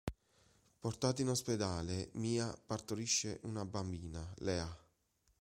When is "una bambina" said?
3.43-4.33